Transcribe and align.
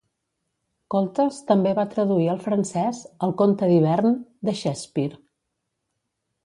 Koltes 0.93 1.37
també 1.51 1.73
va 1.81 1.85
traduir 1.91 2.25
al 2.33 2.41
francès 2.47 3.03
"El 3.27 3.37
conte 3.43 3.71
d'hivern" 3.73 4.19
de 4.49 4.59
Shakespeare. 4.63 5.25